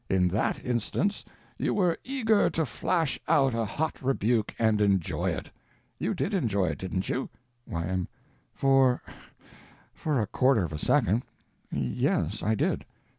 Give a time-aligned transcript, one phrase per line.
[0.09, 1.23] In that instance
[1.59, 5.51] you were eager to flash out a hot rebuke and enjoy it.
[5.99, 7.29] You did enjoy it, didn't you?
[7.67, 8.07] Y.M.
[8.55, 9.03] For—for
[10.19, 11.21] a quarter of a second.
[11.71, 12.83] Yes—I did.